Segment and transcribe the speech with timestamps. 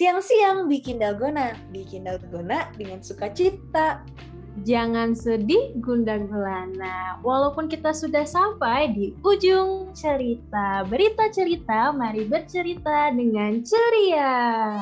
[0.00, 4.00] Siang-siang bikin dalgona, bikin dalgona dengan sukacita.
[4.64, 10.88] Jangan sedih gunda gulana, walaupun kita sudah sampai di ujung cerita.
[10.88, 14.80] Berita cerita, mari bercerita dengan ceria.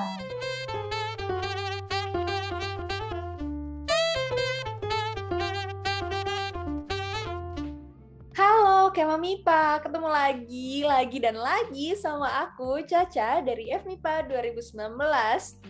[8.98, 14.74] Kema Mipa, ketemu lagi, lagi dan lagi sama aku Caca dari FMIPA 2019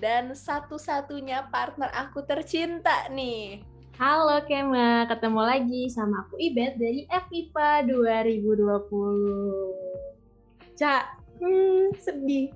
[0.00, 3.60] dan satu-satunya partner aku tercinta nih.
[4.01, 8.96] Halo Kema, ketemu lagi sama aku Ibet dari FIPA 2020.
[10.80, 12.48] Cak, hmm, sedih.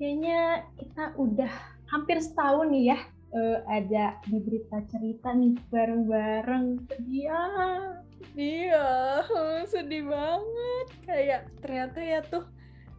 [0.00, 1.52] Kayaknya kita udah
[1.92, 2.98] hampir setahun nih ya
[3.34, 6.86] uh, ada di berita cerita nih bareng-bareng.
[6.86, 7.44] Sedih ya.
[8.32, 8.88] Iya,
[9.72, 10.86] sedih banget.
[11.04, 12.46] Kayak ternyata ya tuh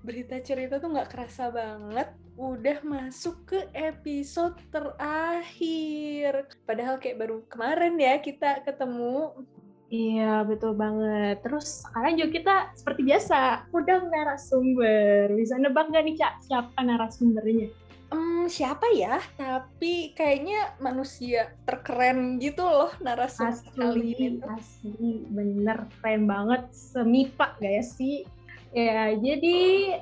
[0.06, 6.52] berita cerita tuh nggak kerasa banget udah masuk ke episode terakhir.
[6.68, 9.32] Padahal kayak baru kemarin ya kita ketemu.
[9.88, 11.40] Iya, betul banget.
[11.46, 15.32] Terus sekarang juga kita seperti biasa, udah narasumber.
[15.32, 17.85] Bisa nebak nggak nih, Cak, siapa narasumbernya?
[18.14, 19.18] Hmm, siapa ya?
[19.38, 24.28] Tapi kayaknya manusia terkeren gitu loh narasumber kali ini.
[24.46, 26.70] Asli, bener keren banget.
[26.72, 28.18] Semipak gak ya sih?
[28.76, 29.60] Ya, jadi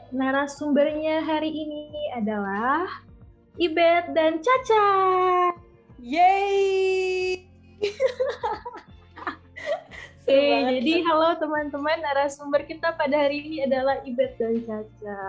[0.09, 2.89] narasumbernya hari ini adalah
[3.61, 4.89] Ibet dan Caca.
[6.01, 7.45] Yeay!
[10.23, 10.39] Oke,
[10.79, 15.19] jadi halo teman-teman, narasumber kita pada hari ini adalah Ibet dan Caca.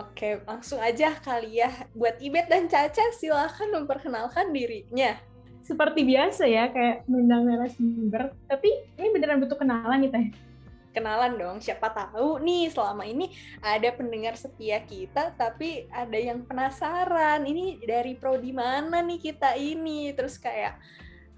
[0.00, 1.68] Oke, langsung aja kali ya.
[1.92, 5.20] Buat Ibet dan Caca, silahkan memperkenalkan dirinya.
[5.60, 8.32] Seperti biasa ya, kayak mengundang narasumber.
[8.48, 10.26] Tapi ini beneran butuh kenalan nih, Teh?
[10.96, 17.44] Kenalan dong, siapa tahu nih selama ini ada pendengar setia kita, tapi ada yang penasaran,
[17.44, 20.08] ini dari prodi mana nih kita ini?
[20.16, 20.80] Terus kayak,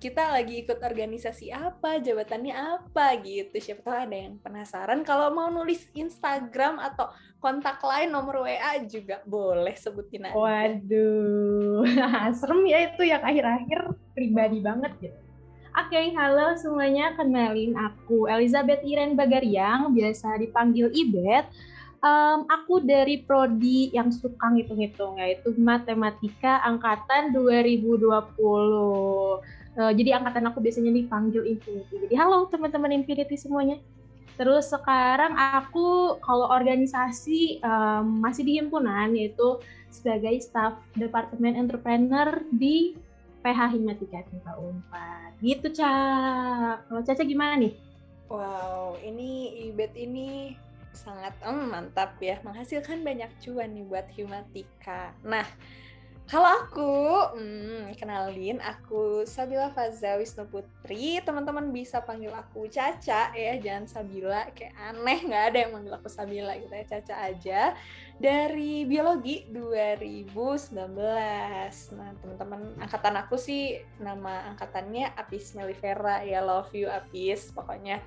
[0.03, 3.55] kita lagi ikut organisasi apa, jabatannya apa gitu.
[3.55, 5.07] Siapa tahu ada yang penasaran.
[5.07, 7.07] Kalau mau nulis Instagram atau
[7.39, 10.35] kontak lain nomor WA juga boleh sebutin aja.
[10.35, 11.86] Waduh,
[12.42, 15.18] serem ya itu yang akhir-akhir pribadi banget gitu.
[15.73, 17.14] Oke, okay, halo semuanya.
[17.14, 21.46] Kenalin aku Elizabeth Iren Bagariang, biasa dipanggil Ibet.
[22.02, 30.60] Um, aku dari prodi yang suka ngitung-ngitung, yaitu Matematika Angkatan 2020 Uh, jadi angkatan aku
[30.60, 32.08] biasanya dipanggil Infinity.
[32.08, 33.80] Jadi halo teman-teman Infinity semuanya.
[34.36, 39.61] Terus sekarang aku kalau organisasi um, masih di himpunan yaitu
[39.92, 42.96] sebagai staff Departemen Entrepreneur di
[43.44, 45.32] PH Himatika Tingkat Unpad.
[45.42, 46.88] Gitu, Cak.
[46.88, 47.74] Kalau Caca gimana nih?
[48.32, 50.56] Wow, ini Ibet ini
[50.96, 52.40] sangat um, mantap ya.
[52.40, 55.12] Menghasilkan banyak cuan nih buat Himatika.
[55.20, 55.44] Nah,
[56.30, 56.94] kalau aku,
[57.36, 61.20] hmm, kenalin, aku Sabila Faza Wisnu Putri.
[61.20, 64.48] Teman-teman bisa panggil aku Caca ya, jangan Sabila.
[64.55, 67.61] Kayak aneh, nggak ada yang manggil aku Sabila gitu ya, Caca aja.
[68.16, 70.72] Dari Biologi 2019.
[71.98, 78.00] Nah, teman-teman, angkatan aku sih nama angkatannya Apis Melifera ya, love you Apis pokoknya.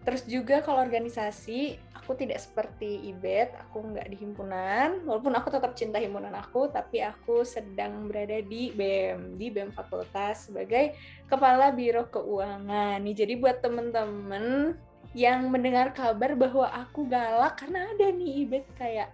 [0.00, 5.76] Terus juga kalau organisasi, aku tidak seperti Ibet, aku nggak di himpunan, walaupun aku tetap
[5.76, 10.96] cinta himpunan aku, tapi aku sedang berada di BEM, di BEM Fakultas sebagai
[11.28, 12.96] Kepala Biro Keuangan.
[13.04, 14.74] Nih, jadi buat temen-temen
[15.12, 19.12] yang mendengar kabar bahwa aku galak, karena ada nih Ibet kayak,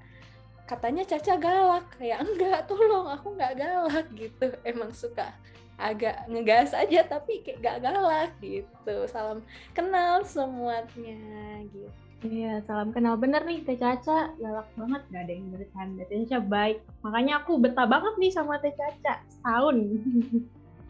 [0.70, 5.34] katanya Caca galak, kayak enggak, tolong aku nggak galak gitu, emang suka
[5.76, 9.44] agak ngegas aja tapi kayak gak galak gitu salam
[9.76, 11.92] kenal semuanya gitu
[12.24, 16.02] Iya, salam kenal bener nih Teh Caca, galak banget, gak ada yang bercanda.
[16.08, 19.76] Teh Caca baik, makanya aku betah banget nih sama Teh Caca, setahun.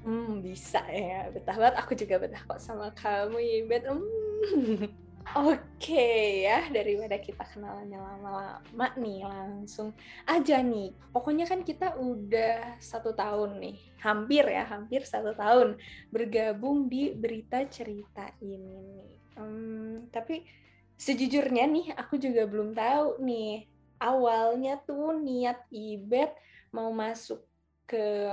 [0.06, 1.74] Hmm, bisa ya, betah banget.
[1.82, 3.90] Aku juga betah kok sama kamu, Ibet.
[3.90, 4.86] Hmm.
[5.34, 9.90] Oke ya, daripada kita kenalannya lama-lama nih, langsung
[10.22, 10.94] aja nih.
[11.10, 15.82] Pokoknya kan kita udah satu tahun nih, hampir ya, hampir satu tahun
[16.14, 19.10] bergabung di berita cerita ini nih.
[19.34, 20.46] Hmm, tapi
[20.94, 23.66] sejujurnya nih, aku juga belum tahu nih,
[23.98, 26.38] awalnya tuh niat Ibet
[26.70, 27.42] mau masuk
[27.82, 28.30] ke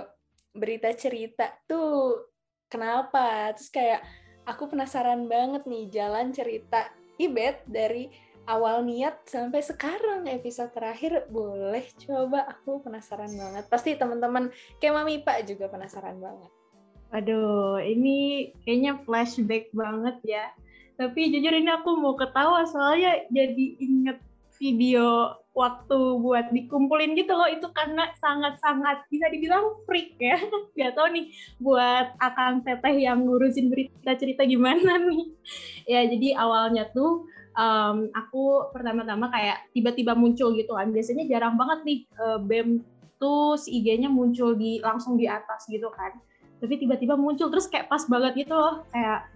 [0.54, 2.30] berita cerita tuh
[2.70, 3.50] kenapa?
[3.58, 4.02] Terus kayak
[4.44, 6.92] aku penasaran banget nih jalan cerita
[7.22, 8.10] Ibet dari
[8.50, 10.26] awal niat sampai sekarang.
[10.28, 12.50] Episode terakhir boleh coba?
[12.58, 13.64] Aku penasaran banget.
[13.70, 14.50] Pasti teman-teman
[14.82, 16.52] kayak Mami Pak juga penasaran banget.
[17.14, 20.50] Aduh, ini kayaknya flashback banget ya.
[20.98, 24.18] Tapi jujur ini aku mau ketawa soalnya jadi inget
[24.58, 30.42] video waktu buat dikumpulin gitu loh itu karena sangat-sangat bisa dibilang freak ya.
[30.76, 31.26] Nggak tahu nih
[31.62, 35.30] buat akan teteh yang ngurusin berita cerita gimana nih.
[35.86, 40.90] Ya jadi awalnya tuh um, aku pertama-tama kayak tiba-tiba muncul gitu kan.
[40.90, 42.82] Biasanya jarang banget nih uh, bem
[43.22, 46.18] tuh si IG-nya muncul di langsung di atas gitu kan.
[46.58, 48.82] Tapi tiba-tiba muncul terus kayak pas banget gitu loh.
[48.90, 49.30] Kayak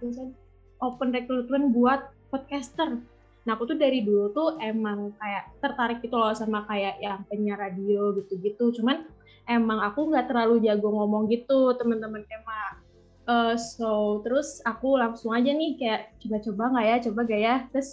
[0.82, 2.98] open recruitment buat podcaster
[3.46, 7.60] Nah aku tuh dari dulu tuh emang kayak tertarik gitu loh sama kayak yang penyiar
[7.60, 8.74] radio gitu-gitu.
[8.80, 9.06] Cuman
[9.48, 12.82] emang aku nggak terlalu jago ngomong gitu teman-teman emang.
[13.28, 17.56] Uh, so terus aku langsung aja nih kayak coba-coba nggak ya, coba gak ya.
[17.70, 17.90] Terus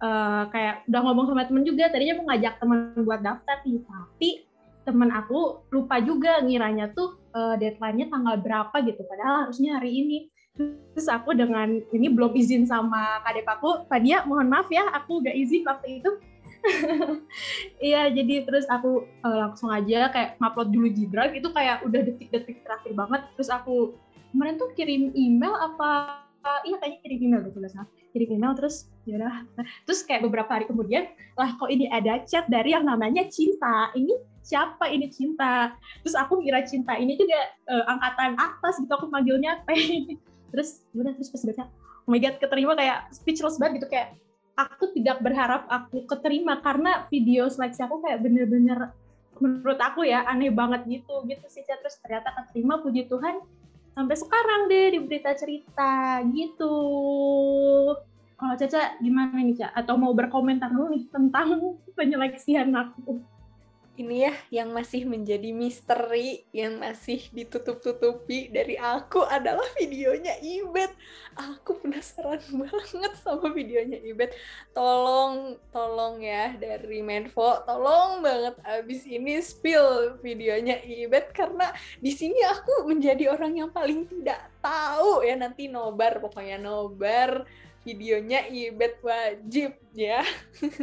[0.00, 1.92] uh, kayak udah ngomong sama temen juga.
[1.92, 4.30] Tadinya mau ngajak teman buat daftar nih, tapi
[4.88, 9.04] temen aku lupa juga ngiranya tuh uh, deadline-nya tanggal berapa gitu.
[9.04, 10.18] Padahal harusnya hari ini
[10.92, 15.36] terus aku dengan ini belum izin sama kadep aku Fadia mohon maaf ya aku gak
[15.36, 16.10] izin waktu itu.
[17.80, 22.60] Iya jadi terus aku uh, langsung aja kayak ngupload dulu Jibra itu kayak udah detik-detik
[22.60, 23.24] terakhir banget.
[23.38, 23.96] Terus aku
[24.34, 26.20] kemarin tuh kirim email apa?
[26.40, 27.84] Uh, iya kayaknya kirim email gitu lah
[28.16, 29.44] kirim email terus ya
[29.84, 33.92] terus kayak beberapa hari kemudian lah kok ini ada chat dari yang namanya cinta?
[33.96, 34.12] Ini
[34.44, 34.88] siapa?
[34.88, 35.76] Ini cinta?
[36.04, 37.40] Terus aku kira cinta ini juga
[37.70, 40.16] uh, angkatan atas gitu aku manggilnya teh
[40.50, 41.64] terus udah terus pas baca
[42.06, 44.18] oh my god keterima kayak speechless banget gitu kayak
[44.58, 48.92] aku tidak berharap aku keterima karena video seleksi aku kayak bener-bener
[49.40, 53.40] menurut aku ya aneh banget gitu gitu sih terus ternyata keterima puji Tuhan
[53.94, 56.74] sampai sekarang deh di berita cerita gitu.
[58.40, 61.48] Kalau Caca gimana nih Caca atau mau berkomentar dulu nih tentang
[61.98, 63.20] penyeleksian aku
[64.00, 70.92] ini ya yang masih menjadi misteri yang masih ditutup-tutupi dari aku adalah videonya Ibet.
[71.36, 74.32] Aku penasaran banget sama videonya Ibet.
[74.72, 81.68] Tolong, tolong ya dari Menfo, tolong banget abis ini spill videonya Ibet karena
[82.00, 87.44] di sini aku menjadi orang yang paling tidak tahu ya nanti nobar pokoknya nobar
[87.84, 90.20] videonya Ibet wajib ya.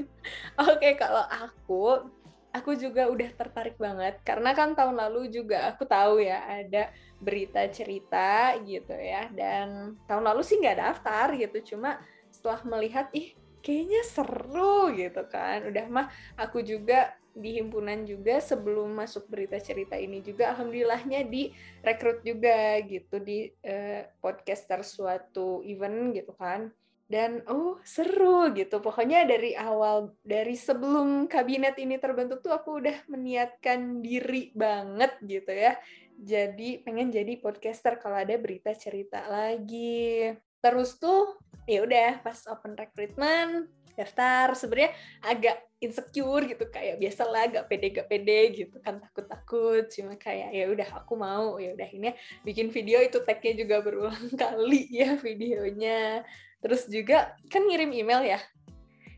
[0.69, 2.09] Oke, kalau aku
[2.57, 4.19] aku juga udah tertarik banget.
[4.25, 6.89] Karena kan tahun lalu juga aku tahu ya ada
[7.21, 9.29] berita cerita gitu ya.
[9.29, 11.75] Dan tahun lalu sih nggak daftar gitu.
[11.75, 12.01] Cuma
[12.33, 15.69] setelah melihat ih kayaknya seru gitu kan.
[15.69, 21.53] Udah mah aku juga di himpunan juga sebelum masuk berita cerita ini juga alhamdulillahnya di
[21.85, 26.73] rekrut juga gitu di eh, podcaster suatu event gitu kan
[27.07, 28.83] dan oh seru gitu.
[28.83, 35.51] Pokoknya dari awal dari sebelum kabinet ini terbentuk tuh aku udah meniatkan diri banget gitu
[35.55, 35.79] ya.
[36.19, 40.35] Jadi pengen jadi podcaster kalau ada berita cerita lagi.
[40.59, 44.51] Terus tuh ya udah pas open recruitment daftar.
[44.59, 44.91] Sebenarnya
[45.23, 50.17] agak insecure gitu kayak biasa lah agak pede gak pede gitu kan takut takut cuma
[50.19, 51.55] kayak ya udah aku mau.
[51.55, 52.11] Ya udah ini
[52.43, 56.27] bikin video itu tagnya juga berulang kali ya videonya
[56.63, 58.39] terus juga kan ngirim email ya?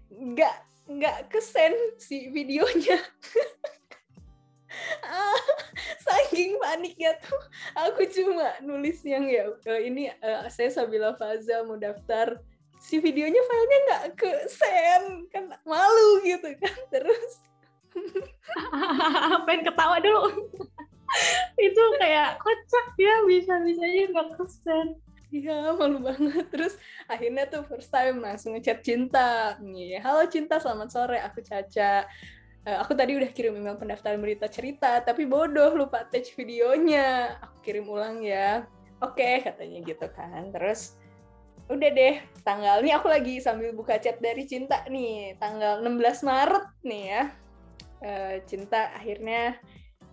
[0.09, 0.56] Nggak
[0.89, 2.97] nggak kesen si videonya.
[5.01, 5.41] Ah,
[5.97, 7.41] saking paniknya tuh
[7.74, 12.38] aku cuma nulis yang ya uh, ini uh, saya Sabila Faza mau daftar.
[12.80, 17.44] Si videonya filenya nggak ke send kan malu gitu kan terus.
[19.50, 20.47] Pengen ketawa dulu.
[21.57, 26.50] Itu kayak kocak ya bisa bisanya nggak ke send Iya, malu banget.
[26.50, 26.74] Terus
[27.05, 29.62] akhirnya tuh first time langsung ngechat Cinta.
[29.62, 31.21] Nih, halo Cinta, selamat sore.
[31.21, 32.09] Aku Caca.
[32.65, 37.38] Uh, aku tadi udah kirim email pendaftaran berita cerita, tapi bodoh lupa attach videonya.
[37.45, 38.65] Aku kirim ulang ya.
[39.05, 40.50] Oke, okay, katanya gitu kan.
[40.50, 40.98] Terus
[41.69, 46.65] udah deh, tanggal nih aku lagi sambil buka chat dari Cinta nih, tanggal 16 Maret
[46.81, 47.24] nih ya.
[48.01, 49.62] Uh, Cinta akhirnya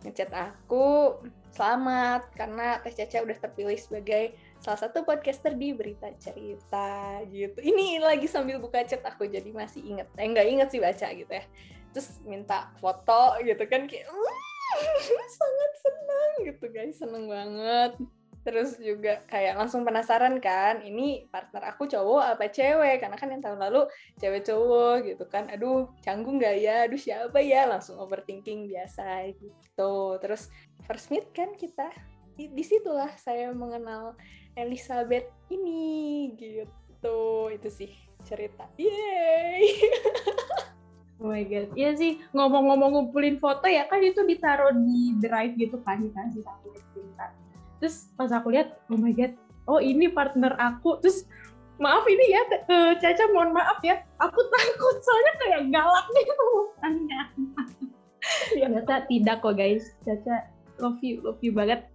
[0.05, 1.17] ngechat aku
[1.57, 7.63] selamat karena Teh Caca udah terpilih sebagai salah satu podcaster di berita cerita gitu.
[7.63, 10.11] Ini lagi sambil buka chat aku jadi masih inget.
[10.19, 11.47] Eh nggak inget sih baca gitu ya.
[11.95, 14.11] Terus minta foto gitu kan kayak
[15.39, 17.95] sangat senang gitu guys, seneng banget.
[18.43, 22.99] Terus juga kayak langsung penasaran kan, ini partner aku cowok apa cewek?
[22.99, 23.87] Karena kan yang tahun lalu
[24.19, 25.47] cewek cowok gitu kan.
[25.47, 26.91] Aduh, canggung nggak ya?
[26.91, 27.71] Aduh, siapa ya?
[27.71, 30.19] Langsung overthinking biasa gitu.
[30.19, 30.51] Terus
[30.91, 31.87] first meet kan kita.
[32.35, 34.19] Di situlah saya mengenal
[34.57, 37.53] Elizabeth ini gitu.
[37.53, 37.93] Itu sih
[38.25, 38.67] cerita.
[38.81, 39.65] Yeay.
[41.17, 45.81] Oh my god, iya sih ngomong-ngomong ngumpulin foto ya kan itu ditaruh di drive gitu
[45.81, 47.33] kan dikasih satu cerita.
[47.81, 49.33] Terus pas aku lihat, oh my god,
[49.65, 51.01] oh ini partner aku.
[51.01, 51.25] Terus
[51.81, 52.43] maaf ini ya
[53.01, 54.05] Caca mohon maaf ya.
[54.21, 56.47] Aku takut soalnya kayak galak gitu
[56.85, 57.21] tanya
[58.61, 59.97] ya Caca tidak kok guys.
[60.05, 60.53] Caca
[60.85, 61.89] love you love you banget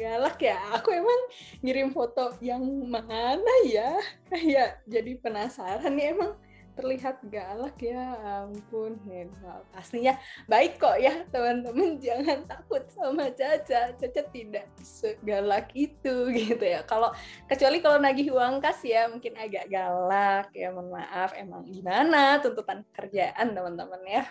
[0.00, 0.56] galak ya.
[0.80, 1.20] Aku emang
[1.60, 4.00] ngirim foto yang mana ya?
[4.32, 6.32] Kayak jadi penasaran nih emang
[6.80, 9.28] terlihat galak ya ampun ya,
[9.68, 10.16] pastinya
[10.48, 12.00] baik kok ya teman-teman.
[12.04, 13.92] Jangan takut sama Caca.
[13.92, 16.80] Caca tidak segalak itu gitu ya.
[16.88, 17.12] Kalau
[17.44, 20.72] kecuali kalau nagih uang kas ya mungkin agak galak ya.
[20.72, 24.24] Mohon maaf emang gimana tuntutan kerjaan teman-teman ya.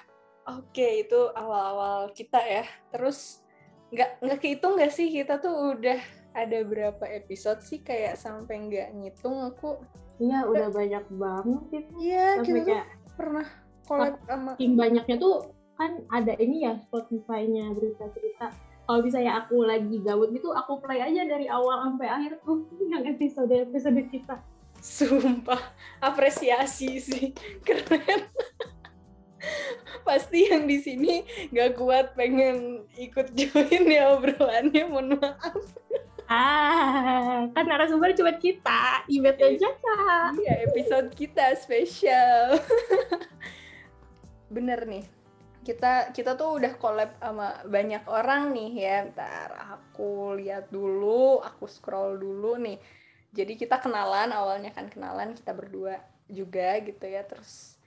[0.49, 2.65] Oke itu awal-awal kita ya.
[2.89, 3.45] Terus
[3.89, 5.99] nggak nggak kehitung nggak sih kita tuh udah
[6.37, 9.81] ada berapa episode sih kayak sampai nggak ngitung aku
[10.19, 11.91] Iya, udah banyak banget itu.
[11.95, 13.47] Iya, kita kayak pernah
[13.87, 18.51] collab sama Saking banyaknya tuh kan ada ini ya Spotify-nya berita cerita.
[18.83, 22.67] Kalau bisa ya aku lagi gabut gitu, aku play aja dari awal sampai akhir tuh
[22.91, 24.43] yang episode-episode kita.
[24.83, 25.71] Sumpah,
[26.03, 27.31] apresiasi sih.
[27.67, 28.27] Keren.
[30.09, 31.21] Pasti yang di sini
[31.53, 35.61] gak kuat pengen ikut join ya obrolannya, mohon maaf.
[36.29, 40.29] Ah, kan narasumber cuma kita, Ibet dan Caca.
[40.37, 42.61] Iya, episode kita spesial.
[44.53, 45.05] Bener nih,
[45.65, 48.95] kita kita tuh udah collab sama banyak orang nih ya.
[49.09, 52.77] Ntar aku lihat dulu, aku scroll dulu nih.
[53.33, 55.97] Jadi kita kenalan, awalnya kan kenalan kita berdua
[56.29, 57.25] juga gitu ya.
[57.25, 57.78] Terus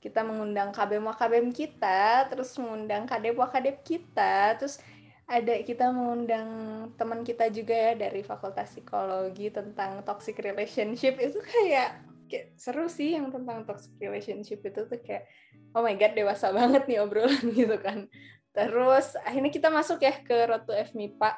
[0.00, 4.78] kita mengundang KBM KBM kita, terus mengundang kadep kadep kita, terus
[5.26, 6.48] ada kita mengundang
[6.94, 11.18] teman kita juga ya dari Fakultas Psikologi tentang toxic relationship.
[11.18, 15.26] Itu kayak kayak seru sih yang tentang toxic relationship itu tuh kayak
[15.74, 18.06] oh my god dewasa banget nih obrolan gitu kan.
[18.54, 21.30] Terus akhirnya kita masuk ya ke Rotu FMIPA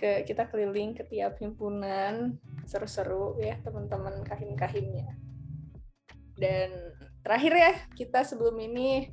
[0.00, 2.34] ke kita keliling ke tiap himpunan.
[2.66, 5.30] Seru-seru ya teman-teman kahim-kahimnya
[6.40, 6.70] dan
[7.20, 9.10] terakhir ya kita sebelum ini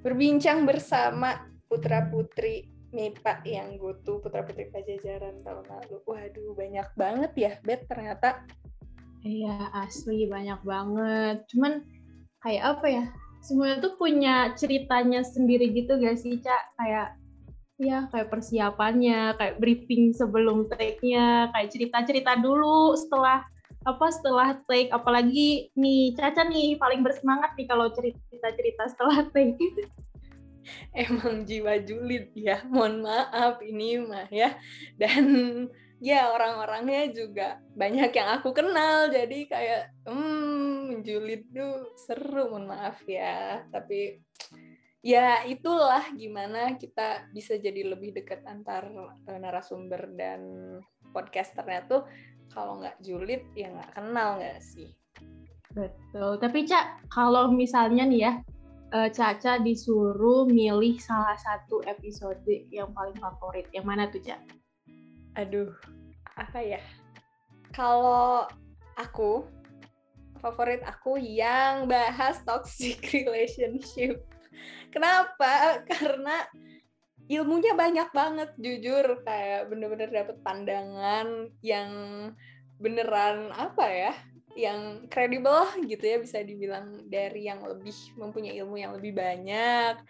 [0.00, 5.96] berbincang bersama putra putri MIPA yang GoTo Putra Putri Pajajaran tahun lalu.
[6.10, 8.42] Waduh, banyak banget ya, Bet, ternyata.
[9.22, 11.46] Iya, asli banyak banget.
[11.54, 11.86] Cuman
[12.42, 13.04] kayak apa ya,
[13.46, 16.74] semuanya tuh punya ceritanya sendiri gitu gak sih, Cak?
[16.74, 17.14] Kayak
[17.80, 23.46] ya kayak persiapannya, kayak briefing sebelum take-nya, kayak cerita-cerita dulu setelah
[23.80, 29.56] apa setelah take apalagi nih Caca nih paling bersemangat nih kalau cerita-cerita setelah take.
[30.92, 34.52] Emang jiwa julid ya mohon maaf ini mah ya.
[35.00, 35.24] Dan
[35.96, 43.00] ya orang-orangnya juga banyak yang aku kenal jadi kayak hmm julid tuh seru mohon maaf
[43.08, 43.64] ya.
[43.72, 44.20] Tapi
[45.00, 48.92] ya itulah gimana kita bisa jadi lebih dekat antar
[49.24, 50.40] eh, narasumber dan
[51.10, 52.02] podcasternya tuh
[52.50, 54.90] kalau nggak julid ya nggak kenal nggak sih
[55.70, 58.32] betul tapi cak kalau misalnya nih ya
[58.94, 63.66] uh, Caca disuruh milih salah satu episode yang paling favorit.
[63.70, 64.42] Yang mana tuh, Caca?
[65.38, 65.70] Aduh,
[66.34, 66.82] apa ya?
[67.70, 68.50] Kalau
[68.98, 69.46] aku,
[70.42, 74.26] favorit aku yang bahas toxic relationship.
[74.90, 75.86] Kenapa?
[75.86, 76.44] Karena
[77.30, 79.22] ilmunya banyak banget, jujur.
[79.22, 81.90] Kayak bener-bener dapet pandangan yang
[82.82, 84.14] beneran apa ya?
[84.58, 90.02] yang kredibel gitu ya bisa dibilang dari yang lebih mempunyai ilmu yang lebih banyak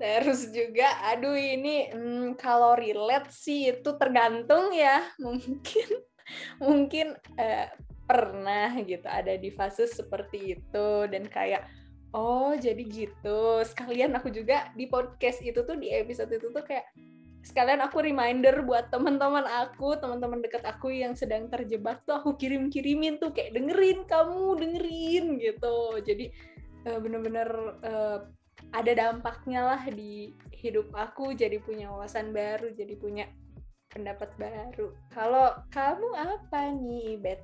[0.00, 5.88] terus juga aduh ini hmm, kalau relate sih itu tergantung ya mungkin
[6.56, 7.68] mungkin eh,
[8.08, 11.68] pernah gitu ada di fase seperti itu dan kayak
[12.12, 16.88] oh jadi gitu sekalian aku juga di podcast itu tuh di episode itu tuh kayak
[17.42, 23.18] sekalian aku reminder buat teman-teman aku, teman-teman dekat aku yang sedang terjebak tuh aku kirim-kirimin
[23.18, 25.98] tuh kayak dengerin kamu, dengerin gitu.
[26.06, 26.30] Jadi
[26.86, 27.50] uh, bener-bener
[27.82, 28.30] uh,
[28.70, 33.26] ada dampaknya lah di hidup aku jadi punya wawasan baru, jadi punya
[33.90, 34.94] pendapat baru.
[35.10, 37.42] Kalau kamu apa nih, Bet?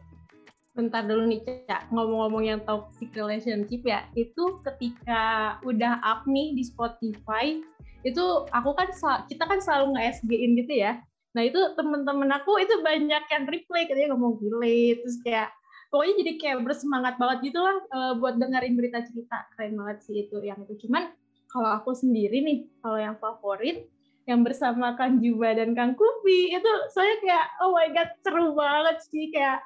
[0.78, 1.90] Bentar dulu nih, Cak.
[1.90, 7.58] Ngomong-ngomong yang toxic relationship ya, itu ketika udah up nih di Spotify,
[8.06, 8.86] itu aku kan
[9.26, 11.02] kita kan selalu nge-SG-in gitu ya.
[11.34, 15.52] Nah itu temen-temen aku itu banyak yang replay katanya ngomong gile terus kayak
[15.92, 20.24] pokoknya jadi kayak bersemangat banget gitu lah uh, buat dengerin berita cerita keren banget sih
[20.24, 21.12] itu yang itu cuman
[21.48, 23.88] kalau aku sendiri nih kalau yang favorit
[24.28, 28.96] yang bersama Kang Juba dan Kang Kupi itu saya kayak oh my god seru banget
[29.08, 29.64] sih kayak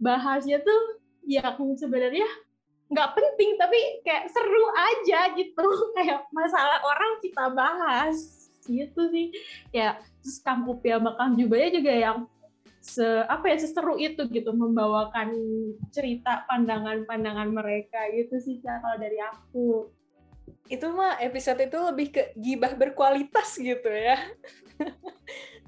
[0.00, 2.26] bahasnya tuh ya sebenarnya
[2.90, 5.66] nggak penting tapi kayak seru aja gitu.
[5.96, 8.16] Kayak masalah orang kita bahas.
[8.66, 9.26] Gitu sih.
[9.70, 12.26] Ya terus Kang Upi sama Kang Jubaya juga yang
[12.80, 15.36] se apa ya seseru itu gitu membawakan
[15.92, 19.86] cerita pandangan-pandangan mereka gitu sih kalau dari aku.
[20.66, 24.18] Itu mah episode itu lebih ke gibah berkualitas gitu ya.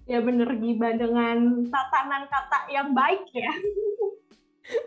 [0.02, 3.54] Ya bener gibah dengan tatanan kata yang baik ya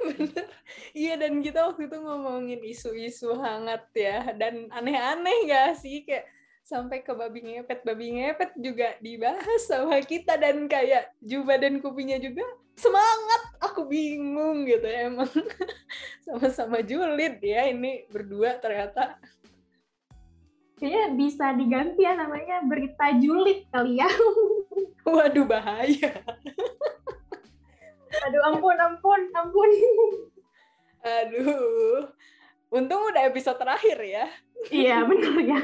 [0.05, 0.47] bener.
[0.95, 6.03] Iya dan kita waktu itu ngomongin isu-isu hangat ya dan aneh-aneh gak sih?
[6.07, 6.31] Kayak
[6.65, 12.17] sampai ke babi ngepet babi ngepet juga dibahas sama kita dan kayak Juba dan Kupinya
[12.17, 12.41] juga
[12.73, 13.41] semangat.
[13.71, 15.29] Aku bingung gitu ya emang.
[16.25, 19.19] Sama-sama julid ya ini berdua ternyata.
[20.75, 24.09] Kayaknya bisa diganti ya namanya berita julid kali ya.
[25.05, 26.17] Waduh bahaya
[28.23, 29.69] aduh ampun ampun ampun.
[31.05, 32.09] Aduh.
[32.73, 34.25] Untung udah episode terakhir ya.
[34.71, 35.59] Iya benar ya.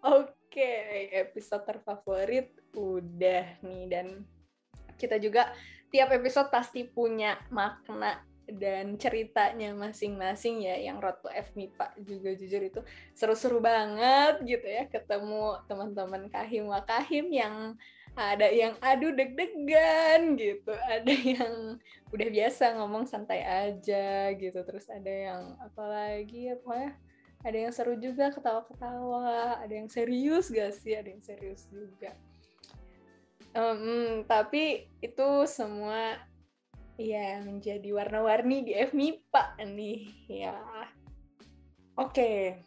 [0.00, 0.72] Oke,
[1.12, 3.84] episode terfavorit udah nih.
[3.90, 4.24] Dan
[4.96, 5.52] kita juga
[5.92, 12.32] tiap episode pasti punya makna dan ceritanya masing-masing ya yang Road to F MIPA juga
[12.32, 12.80] jujur itu
[13.12, 17.76] seru-seru banget gitu ya ketemu teman-teman kahim wakahim yang
[18.18, 20.74] ada yang aduh deg-degan gitu.
[20.74, 21.78] Ada yang
[22.10, 24.58] udah biasa ngomong santai aja gitu.
[24.66, 26.90] Terus ada yang apalagi apa ya
[27.46, 29.62] ada yang seru juga ketawa-ketawa.
[29.62, 30.98] Ada yang serius gak sih?
[30.98, 32.10] Ada yang serius juga.
[33.54, 36.18] Um, tapi itu semua
[36.98, 40.58] ya menjadi warna-warni di FMIPA nih ya.
[41.94, 42.58] Oke.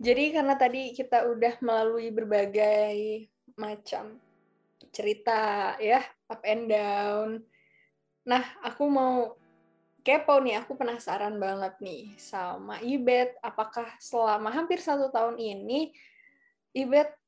[0.00, 3.28] Jadi karena tadi kita udah melalui berbagai
[3.60, 4.16] macam
[4.90, 7.28] cerita ya up and down
[8.26, 9.40] nah aku mau
[10.00, 13.36] kepo nih, aku penasaran banget nih sama Ibet.
[13.44, 15.92] Apakah selama hampir satu tahun ini
[16.72, 17.19] Ibet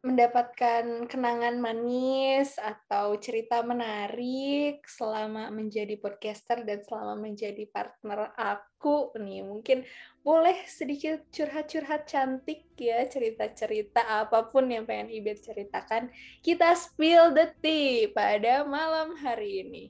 [0.00, 9.44] mendapatkan kenangan manis atau cerita menarik selama menjadi podcaster dan selama menjadi partner aku nih.
[9.44, 9.84] Mungkin
[10.24, 16.08] boleh sedikit curhat-curhat cantik ya cerita-cerita apa pun yang pengen Ibet ceritakan.
[16.40, 19.84] Kita spill the tea pada malam hari ini.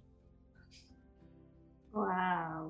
[1.94, 2.66] Wow.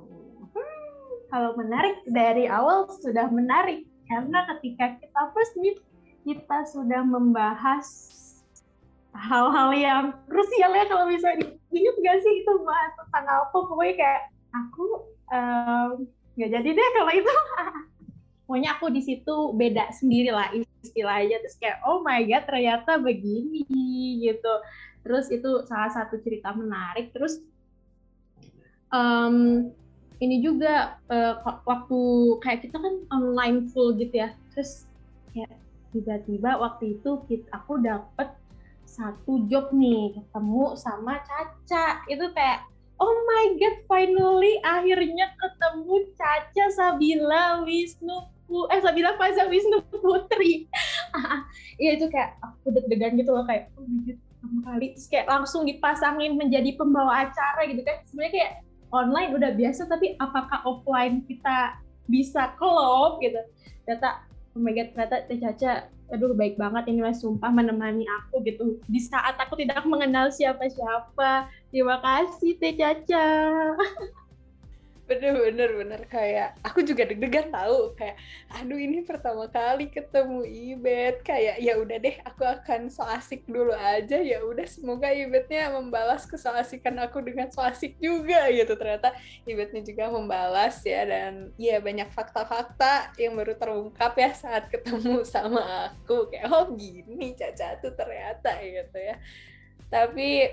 [0.53, 3.89] Hmm, kalau menarik dari awal sudah menarik.
[4.05, 5.81] Karena ketika kita first meet
[6.25, 7.87] kita sudah membahas
[9.15, 13.57] hal-hal yang krusial ya kalau bisa diingat gak sih itu bahas tentang apa?
[13.57, 14.87] Pokoknya kayak aku
[16.39, 17.35] nggak um, jadi deh kalau itu.
[18.47, 20.51] Pokoknya aku di situ beda sendiri lah
[20.83, 21.39] istilahnya.
[21.43, 23.63] Terus kayak oh my god ternyata begini
[24.27, 24.53] gitu.
[25.07, 27.15] Terus itu salah satu cerita menarik.
[27.15, 27.39] Terus
[28.91, 29.71] um,
[30.21, 32.01] ini juga uh, waktu
[32.43, 34.35] kayak kita kan online full gitu ya.
[34.53, 34.85] Terus
[35.31, 35.55] kayak
[35.91, 38.31] tiba-tiba waktu itu kita, aku dapet
[38.87, 42.03] satu job nih ketemu sama Caca.
[42.11, 42.67] Itu kayak
[43.01, 50.67] oh my god finally akhirnya ketemu Caca Sabila Wisnu eh Sabila Faza Wisnu Putri.
[51.81, 54.87] Iya itu kayak aku deg-degan gitu loh kayak oh my god pertama kali.
[54.93, 58.05] Terus kayak langsung dipasangin menjadi pembawa acara gitu kan.
[58.05, 58.53] Sebenarnya kayak
[58.91, 63.39] online udah biasa tapi apakah offline kita bisa klop gitu?
[63.87, 65.73] Ternyata oh my god ternyata Teh Caca
[66.11, 68.83] aduh baik banget ini mas sumpah menemani aku gitu.
[68.91, 71.47] Di saat aku tidak mengenal siapa-siapa.
[71.71, 73.27] Terima kasih Teh Caca
[75.11, 76.01] bener bener bener.
[76.07, 78.15] Kayak aku juga deg-degan tahu kayak
[78.55, 81.27] aduh ini pertama kali ketemu Ibet.
[81.27, 84.23] Kayak ya udah deh aku akan so asik dulu aja.
[84.23, 88.79] Ya udah semoga Ibetnya membalas kesoasikan aku dengan so asik juga gitu.
[88.79, 89.11] Ternyata
[89.43, 91.03] Ibetnya juga membalas ya.
[91.03, 96.31] Dan ya banyak fakta-fakta yang baru terungkap ya saat ketemu sama aku.
[96.31, 99.19] Kayak oh gini Caca tuh ternyata gitu ya.
[99.91, 100.47] Tapi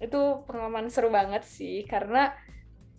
[0.00, 1.84] itu pengalaman seru banget sih.
[1.84, 2.32] Karena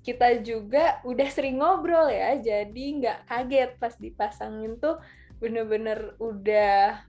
[0.04, 5.00] kita juga udah sering ngobrol ya jadi nggak kaget pas dipasangin tuh
[5.40, 7.08] bener-bener udah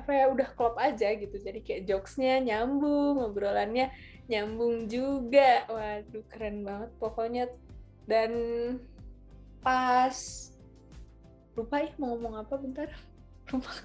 [0.00, 1.36] apa ya udah klop aja gitu.
[1.36, 3.92] Jadi kayak jokesnya nyambung ngobrolannya
[4.32, 5.68] nyambung juga.
[5.68, 7.52] Waduh keren banget pokoknya.
[8.08, 8.32] Dan
[9.60, 10.16] pas
[11.52, 12.88] lupa ih mau ngomong apa bentar.
[13.52, 13.68] Lupa.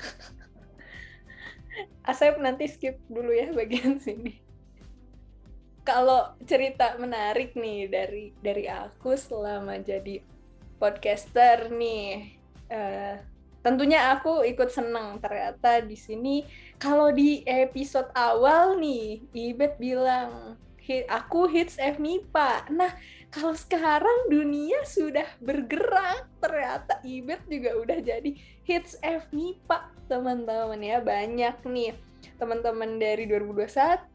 [2.08, 4.45] Asep nanti skip dulu ya bagian sini
[5.86, 10.20] kalau cerita menarik nih dari dari aku selama jadi
[10.82, 12.36] podcaster nih
[12.74, 13.16] uh,
[13.62, 15.22] tentunya aku ikut seneng.
[15.22, 16.42] Ternyata di sini
[16.82, 20.58] kalau di episode awal nih Ibet bilang
[21.10, 22.94] aku hits FMIPA nah
[23.34, 28.32] kalau sekarang dunia sudah bergerak ternyata Ibet juga udah jadi
[28.64, 31.98] hits FMIPA teman-teman ya banyak nih
[32.36, 34.12] teman-teman dari 2021,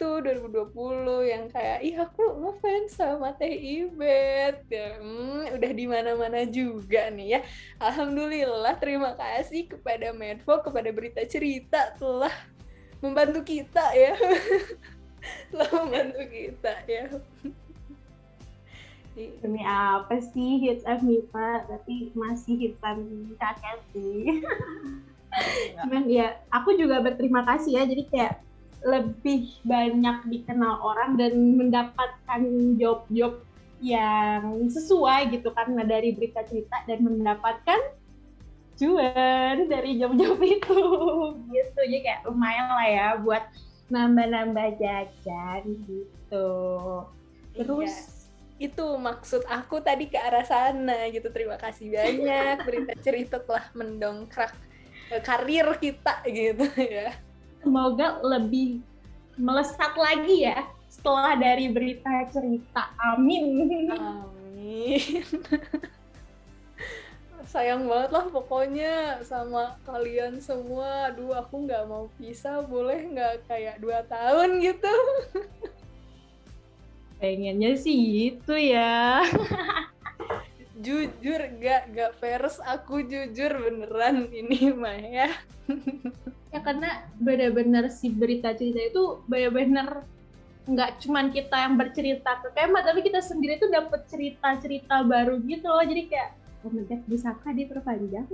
[0.47, 7.11] 2020 yang kayak ih aku ngefans sama Teh Ibet ya, hmm, udah di mana-mana juga
[7.11, 7.41] nih ya.
[7.83, 12.33] Alhamdulillah terima kasih kepada Medfo kepada berita cerita telah
[13.01, 14.15] membantu kita ya.
[15.53, 17.05] telah membantu kita ya.
[19.45, 23.05] Demi apa sih hits F MIPA tapi masih hitan
[23.37, 24.41] kakek sih.
[25.85, 27.83] Cuman ya aku juga berterima kasih ya.
[27.87, 28.35] Jadi kayak
[28.81, 32.41] lebih banyak dikenal orang dan mendapatkan
[32.81, 33.45] job-job
[33.81, 37.81] yang sesuai gitu karena dari berita cerita dan mendapatkan
[38.77, 40.81] cuan dari job-job itu.
[41.49, 41.81] Gitu.
[41.81, 43.45] Jadi kayak lumayan lah ya buat
[43.93, 46.49] nambah-nambah jajan gitu.
[47.57, 47.93] Terus?
[47.93, 48.21] Iya
[48.61, 51.33] itu maksud aku tadi ke arah sana gitu.
[51.33, 52.61] Terima kasih banyak.
[52.69, 54.53] Berita cerita telah mendongkrak
[55.19, 57.19] karir kita gitu ya.
[57.59, 58.79] Semoga lebih
[59.35, 62.95] melesat lagi ya setelah dari berita cerita.
[62.99, 63.91] Amin.
[63.91, 65.27] Amin.
[67.51, 71.11] Sayang banget lah pokoknya sama kalian semua.
[71.11, 74.95] Aduh aku nggak mau pisah, boleh nggak kayak dua tahun gitu.
[77.19, 79.27] Pengennya sih itu ya.
[80.81, 85.29] jujur gak gak pers aku jujur beneran ini mah ya
[86.51, 90.03] ya karena bener-bener si berita cerita itu bener-bener
[90.71, 95.67] nggak cuman kita yang bercerita ke Kema tapi kita sendiri tuh dapet cerita-cerita baru gitu
[95.67, 95.83] loh.
[95.83, 96.31] Jadi kayak
[96.63, 98.29] oh my god bisakah diperpanjang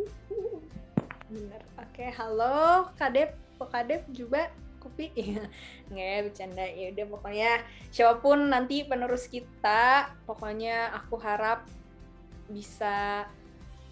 [1.30, 1.62] bener.
[1.80, 4.52] Oke okay, halo kadep kok kadep juga?
[4.82, 5.10] Kopi?
[5.90, 6.66] Nggak bercanda.
[6.66, 7.50] Ya udah pokoknya
[7.90, 11.66] siapa pun nanti penerus kita pokoknya aku harap
[12.50, 13.26] bisa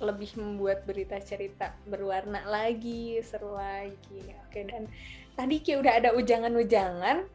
[0.03, 4.23] lebih membuat berita cerita berwarna lagi, seru lagi.
[4.47, 4.91] Oke, dan
[5.39, 7.27] tadi kayak udah ada ujangan-ujangan,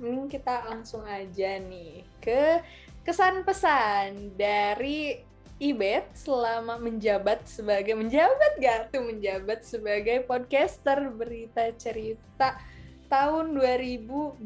[0.00, 2.60] mending kita langsung aja nih ke
[3.06, 5.24] kesan pesan dari
[5.56, 12.60] Ibet selama menjabat sebagai menjabat gak tuh menjabat sebagai podcaster berita cerita
[13.08, 14.44] tahun 2021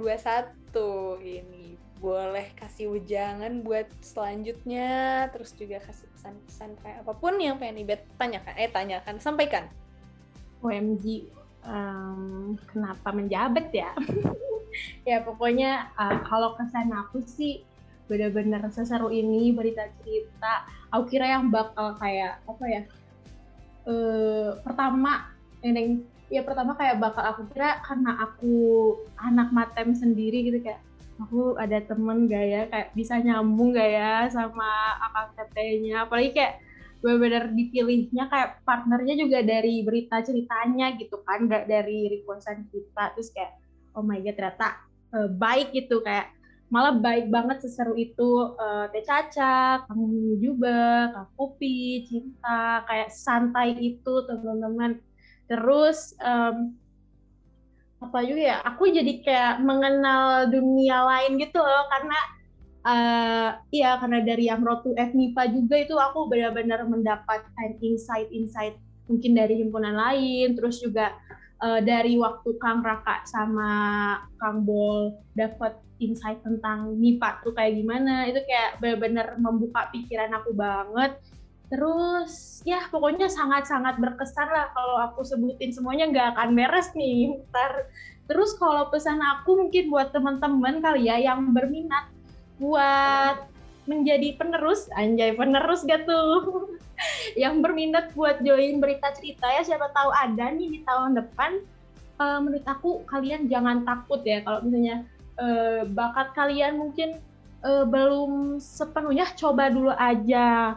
[1.27, 1.60] ini
[2.01, 8.09] boleh kasih ujangan buat selanjutnya terus juga kasih pesan-pesan kayak apa pun yang pengen Ibet
[8.17, 9.69] tanyakan eh tanyakan sampaikan.
[10.65, 11.29] OMG
[11.65, 13.93] um, kenapa menjabat ya?
[15.03, 17.67] Ya pokoknya uh, kalau kesan aku sih
[18.07, 22.83] benar-benar seseru ini berita cerita aku kira yang bakal kayak apa ya
[23.87, 25.31] uh, pertama
[25.63, 28.55] yang ya pertama kayak bakal aku kira karena aku
[29.19, 30.83] anak matem sendiri gitu kayak
[31.21, 32.63] aku ada temen gak ya?
[32.73, 36.09] Kayak bisa nyambung gak ya sama akang tetenya?
[36.09, 36.55] Apalagi kayak
[37.01, 43.13] benar-benar dipilihnya kayak partnernya juga dari berita ceritanya gitu kan gak dari requestan kita.
[43.17, 43.53] Terus kayak
[43.97, 44.69] oh my god ternyata
[45.13, 46.01] uh, baik gitu.
[46.01, 46.33] Kayak
[46.71, 50.07] malah baik banget seseru itu uh, Teh Caca, Kang
[50.39, 55.03] juga, Kang Kopi, Cinta, kayak santai itu teman-teman.
[55.51, 56.79] Terus um,
[58.01, 62.19] apa juga ya aku jadi kayak mengenal dunia lain gitu loh karena
[62.85, 69.61] uh, iya karena dari yang Rotu FMIPA juga itu aku benar-benar mendapatkan insight-insight mungkin dari
[69.61, 71.13] himpunan lain terus juga
[71.61, 73.71] uh, dari waktu Kang Raka sama
[74.41, 80.57] Kang Bol dapat insight tentang MIPA tuh kayak gimana itu kayak benar-benar membuka pikiran aku
[80.57, 81.21] banget
[81.71, 87.87] Terus ya pokoknya sangat-sangat berkesan lah kalau aku sebutin semuanya nggak akan beres nih ntar.
[88.27, 92.11] Terus kalau pesan aku mungkin buat teman-teman kali ya yang berminat
[92.59, 93.47] buat
[93.89, 96.71] menjadi penerus, anjay penerus gak tuh?
[97.43, 101.65] yang berminat buat join berita cerita ya siapa tahu ada nih di tahun depan.
[102.21, 105.09] Uh, menurut aku kalian jangan takut ya kalau misalnya
[105.41, 107.17] uh, bakat kalian mungkin
[107.65, 110.77] uh, belum sepenuhnya coba dulu aja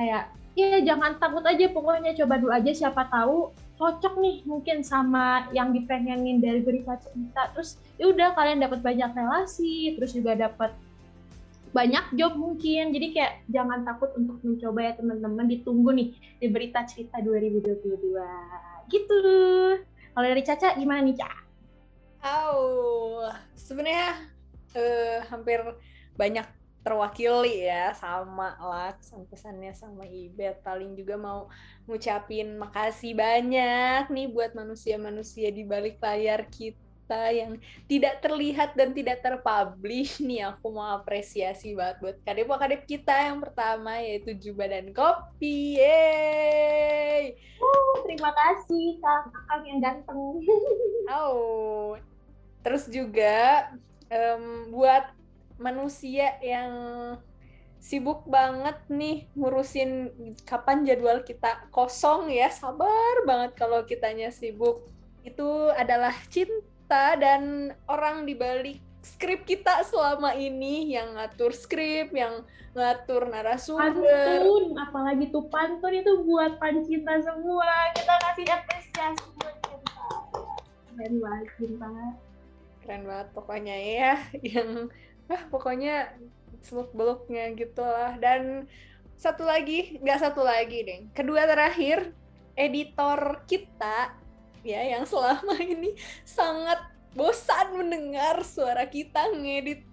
[0.00, 5.48] kayak ya jangan takut aja pokoknya coba dulu aja siapa tahu cocok nih mungkin sama
[5.52, 7.52] yang dipengenin dari berita cerita.
[7.52, 10.72] Terus ya udah kalian dapat banyak relasi terus juga dapat
[11.72, 12.92] banyak job mungkin.
[12.92, 16.08] Jadi kayak jangan takut untuk mencoba ya teman-teman ditunggu nih
[16.40, 19.20] di berita cerita 2022 gitu.
[20.12, 21.40] Kalau dari Caca gimana nih Caca?
[22.20, 24.28] Oh sebenarnya
[24.76, 25.56] uh, hampir
[26.20, 26.44] banyak
[26.80, 30.64] terwakili ya sama lah pesan-pesannya sama Ibet.
[30.64, 31.50] Paling juga mau
[31.84, 37.58] ngucapin makasih banyak nih buat manusia-manusia di balik layar kita yang
[37.90, 40.22] tidak terlihat dan tidak terpublish.
[40.22, 45.76] Nih aku mau apresiasi banget buat kadep-kadep kita yang pertama yaitu Juba dan Kopi.
[45.80, 47.36] Yeay!
[47.60, 49.28] Uh, terima kasih kak.
[49.28, 50.20] Kakak yang ganteng.
[51.10, 51.98] Oh
[52.60, 53.68] terus juga
[54.12, 55.08] um, buat
[55.60, 56.72] manusia yang
[57.80, 60.12] sibuk banget nih ngurusin
[60.44, 62.48] kapan jadwal kita kosong ya.
[62.48, 64.84] Sabar banget kalau kitanya sibuk.
[65.20, 72.44] Itu adalah cinta dan orang di balik skrip kita selama ini yang ngatur skrip yang
[72.76, 73.96] ngatur narasumber.
[73.96, 77.68] Pantun apalagi tuh pantun itu buat pancinta semua.
[77.96, 79.92] Kita kasih apresiasi buat cinta.
[80.92, 81.88] Keren banget cinta.
[82.84, 84.12] Keren banget pokoknya ya
[84.56, 84.92] yang
[85.30, 86.10] ah pokoknya
[86.60, 88.18] seluk beluknya gitulah.
[88.20, 88.68] Dan
[89.16, 91.00] satu lagi nggak satu lagi deh.
[91.12, 92.12] Kedua terakhir
[92.56, 94.16] editor kita
[94.60, 96.80] ya yang selama ini sangat
[97.16, 99.86] bosan mendengar suara kita ngedit.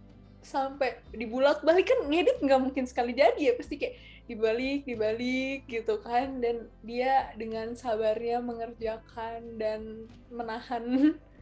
[0.47, 3.53] Sampai dibulak balik kan ngedit nggak mungkin sekali jadi ya.
[3.55, 3.95] Pasti kayak
[4.27, 6.39] dibalik dibalik gitu kan.
[6.39, 11.15] Dan dia dengan sabarnya mengerjakan dan menahan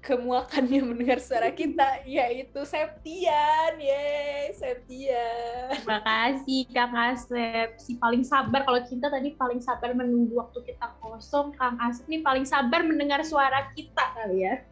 [0.00, 3.72] kemuakannya mendengar suara kita yaitu Septian.
[3.76, 5.76] Ye Septian.
[5.76, 7.76] Terima kasih Kang Asep.
[7.76, 11.52] Si paling sabar kalau cinta tadi paling sabar menunggu waktu kita kosong.
[11.54, 14.64] Kang Asep nih paling sabar mendengar suara kita kali ya.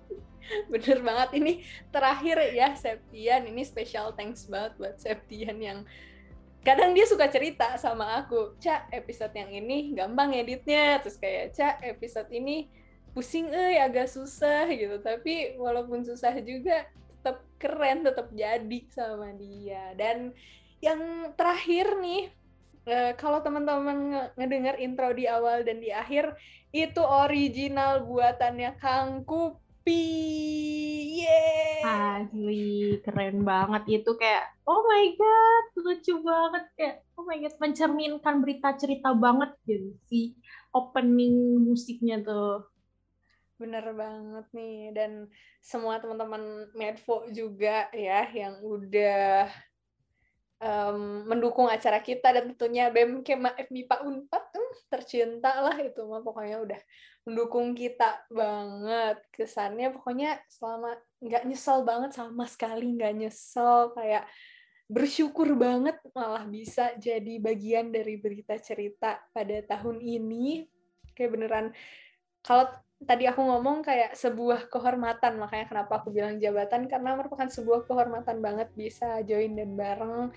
[0.73, 1.29] Bener banget.
[1.37, 1.53] Ini
[1.93, 3.45] terakhir ya Septian.
[3.47, 5.85] Ini special thanks banget buat Septian yang
[6.65, 8.57] kadang dia suka cerita sama aku.
[8.57, 10.99] Cak episode yang ini gampang editnya.
[11.05, 12.69] Terus kayak Cak episode ini
[13.19, 15.03] pusing eh agak susah gitu.
[15.03, 16.87] Tapi walaupun susah juga
[17.19, 19.91] tetap keren tetap jadi sama dia.
[19.99, 20.31] Dan
[20.79, 22.31] yang terakhir nih
[22.87, 26.39] uh, kalau teman-teman ngedengar intro di awal dan di akhir
[26.71, 30.07] itu original buatannya Kang Kupi.
[31.27, 34.03] Yeah asli keren banget.
[34.03, 36.65] Itu kayak oh my god lucu banget.
[36.79, 40.39] Kayak oh my god mencerminkan berita cerita banget gitu sih
[40.77, 42.69] opening musiknya tuh
[43.59, 45.27] Bener banget nih dan
[45.59, 49.51] semua teman-teman Medfo juga ya yang udah
[50.63, 56.23] um, mendukung acara kita dan tentunya BEM Kema FMIPA Unpad um, tercinta lah itu mah
[56.23, 56.81] pokoknya udah
[57.27, 59.91] mendukung kita banget kesannya.
[59.95, 64.27] Pokoknya selama nggak nyesel banget sama sekali nggak nyesel kayak
[64.89, 70.65] bersyukur banget malah bisa jadi bagian dari berita cerita pada tahun ini.
[71.13, 71.67] Kayak beneran
[72.47, 77.87] kalau tadi aku ngomong kayak sebuah kehormatan makanya kenapa aku bilang jabatan karena merupakan sebuah
[77.87, 80.35] kehormatan banget bisa join dan bareng.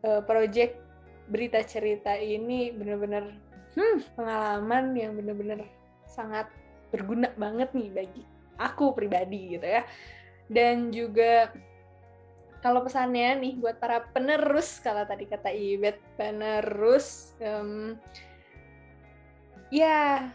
[0.00, 0.80] Uh, project
[1.28, 3.36] berita cerita ini bener-bener
[3.76, 5.68] hmm, pengalaman yang bener-bener
[6.08, 6.48] sangat
[6.88, 8.24] berguna banget nih bagi
[8.56, 9.84] aku pribadi gitu ya.
[10.48, 11.52] Dan juga
[12.64, 17.96] kalau pesannya nih buat para penerus kalau tadi kata Ibet penerus um,
[19.68, 20.28] ya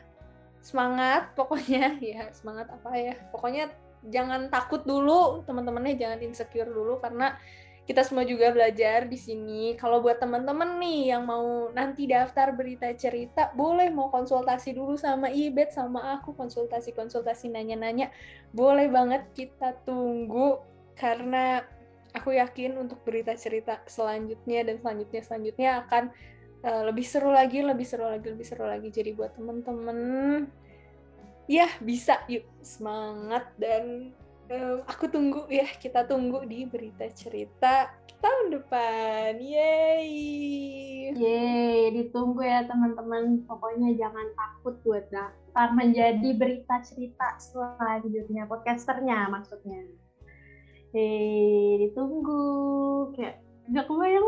[0.65, 3.69] semangat pokoknya ya semangat apa ya pokoknya
[4.09, 7.37] jangan takut dulu teman-temannya jangan insecure dulu karena
[7.85, 9.77] kita semua juga belajar di sini.
[9.77, 15.29] Kalau buat teman-teman nih yang mau nanti daftar berita cerita, boleh mau konsultasi dulu sama
[15.29, 18.09] Ibet sama aku konsultasi-konsultasi nanya-nanya.
[18.49, 20.57] Boleh banget kita tunggu
[20.97, 21.61] karena
[22.17, 26.03] aku yakin untuk berita cerita selanjutnya dan selanjutnya selanjutnya akan
[26.63, 28.87] uh, lebih seru lagi, lebih seru lagi, lebih seru lagi.
[28.93, 29.97] Jadi buat temen-temen,
[31.49, 34.13] ya bisa yuk semangat dan
[34.49, 37.91] um, aku tunggu ya kita tunggu di berita cerita
[38.25, 40.09] tahun depan, yeay!
[41.13, 43.45] Yeay, ditunggu ya teman-teman.
[43.45, 49.85] Pokoknya jangan takut buat daftar menjadi berita cerita selanjutnya, podcasternya maksudnya.
[50.97, 53.13] Yeay, ditunggu.
[53.13, 54.27] Kayak nggak kebayang.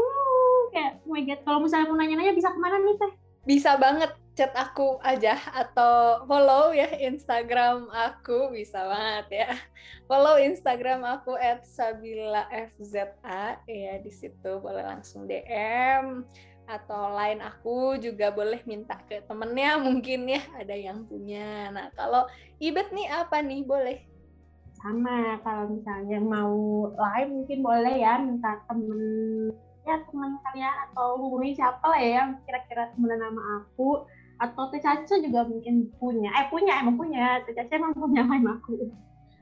[0.73, 3.11] Kayak oh my god kalau misalnya mau nanya-nanya bisa ke mana nih teh?
[3.47, 9.49] Bisa banget chat aku aja atau follow ya Instagram aku bisa banget ya.
[10.05, 16.21] Follow Instagram aku at Sabila FZA ya di situ boleh langsung DM
[16.67, 21.73] atau lain aku juga boleh minta ke temennya mungkin ya ada yang punya.
[21.73, 22.29] Nah kalau
[22.61, 24.05] ibet nih apa nih boleh
[24.77, 29.01] sama kalau misalnya mau live mungkin boleh ya minta temen
[29.87, 34.05] ya teman kalian atau hubungi siapa lah ya kira-kira temenan nama aku.
[34.37, 36.29] Atau Teh Caca juga mungkin punya.
[36.29, 37.41] Eh punya emang punya.
[37.47, 38.93] Teh Caca emang punya nama aku.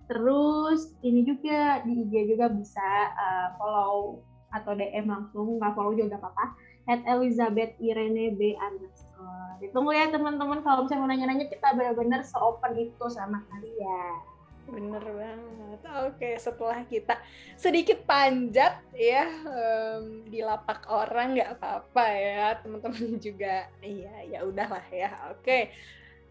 [0.07, 4.23] Terus ini juga di IG juga bisa uh, follow
[4.55, 5.59] atau DM langsung.
[5.59, 6.45] Nggak follow juga nggak apa-apa.
[6.85, 8.55] At Elizabeth Irene B.
[8.55, 9.57] underscore.
[9.59, 10.63] Ditunggu ya teman-teman.
[10.63, 14.34] Kalau misalnya mau nanya-nanya kita benar-benar seopen itu sama kalian
[14.65, 15.79] Bener banget.
[16.09, 17.21] Oke, setelah kita
[17.53, 23.69] sedikit panjat ya um, di lapak orang nggak apa-apa ya teman-teman juga.
[23.79, 25.13] Iya, ya udahlah ya.
[25.33, 25.69] Oke.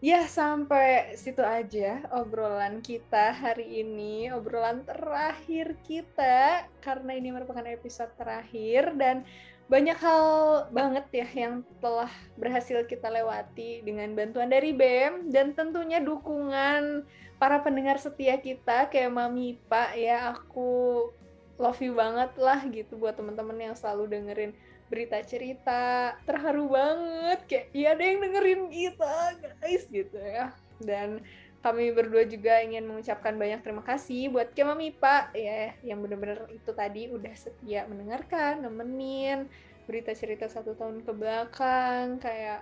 [0.03, 8.11] Ya, sampai situ aja obrolan kita hari ini, obrolan terakhir kita, karena ini merupakan episode
[8.19, 9.23] terakhir, dan
[9.65, 10.23] banyak hal
[10.69, 17.61] banget ya yang telah berhasil kita lewati dengan bantuan dari BEM, dan tentunya dukungan para
[17.61, 21.09] pendengar setia kita, kayak Mami Pak ya, aku
[21.55, 24.51] love you banget lah gitu buat teman-teman yang selalu dengerin
[24.91, 27.39] berita cerita terharu banget.
[27.47, 30.53] Kayak iya ada yang dengerin kita guys gitu ya.
[30.79, 31.23] Dan
[31.65, 36.69] kami berdua juga ingin mengucapkan banyak terima kasih buat Kema Mipa ya yang benar-benar itu
[36.77, 39.49] tadi udah setia mendengarkan nemenin
[39.89, 42.61] berita cerita satu tahun ke belakang kayak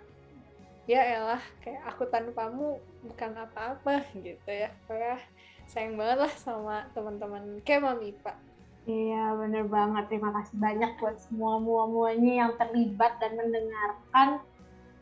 [0.84, 5.24] ya elah kayak aku tanpamu bukan apa-apa gitu ya kayak
[5.68, 8.36] sayang banget lah sama teman-teman Kema Mipa
[8.84, 10.12] Iya, bener banget.
[10.12, 14.44] Terima kasih banyak buat semua mua-muanya yang terlibat dan mendengarkan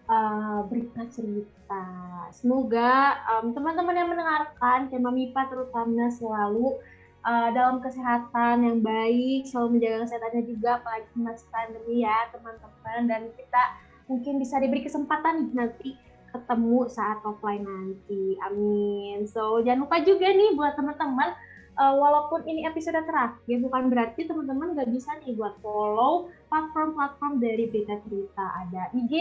[0.05, 1.85] uh, berita cerita.
[2.29, 6.77] Semoga um, teman-teman yang mendengarkan, tema MIPA terutama selalu
[7.25, 13.01] uh, dalam kesehatan yang baik, selalu menjaga kesehatannya juga, apalagi masa pandemi ya teman-teman.
[13.09, 13.63] Dan kita
[14.11, 15.95] mungkin bisa diberi kesempatan nanti
[16.31, 18.39] ketemu saat offline nanti.
[18.47, 19.27] Amin.
[19.27, 21.35] So, jangan lupa juga nih buat teman-teman
[21.79, 27.67] uh, walaupun ini episode terakhir bukan berarti teman-teman nggak bisa nih buat follow platform-platform dari
[27.69, 28.45] Berita Cerita.
[28.67, 29.13] Ada IG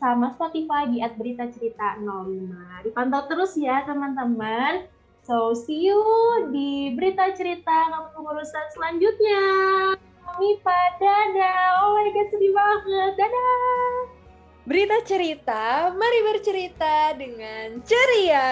[0.00, 2.06] sama Spotify di @beritacerita05.
[2.86, 4.86] Dipantau terus ya teman-teman.
[5.22, 6.00] So see you
[6.50, 9.42] di Berita Cerita kamu pengurusan selanjutnya.
[10.40, 11.84] Mipa dadah.
[11.84, 13.12] Oh my god sedih banget.
[13.18, 14.19] Dadah
[14.68, 18.48] Berita cerita, mari bercerita dengan ceria.